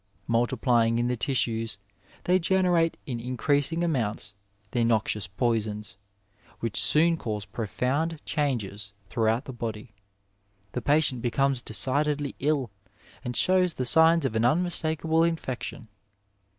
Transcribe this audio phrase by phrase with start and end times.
[0.27, 1.77] Multipljnng in the tissues,
[2.23, 4.33] they generate in increasing amounts
[4.71, 5.95] their noxious poisons,
[6.59, 9.93] which soon cause profound changes throughout the body;
[10.71, 12.71] the patient becomes de cidedly ill,
[13.23, 15.87] and shows the signs of an unmistakable infection.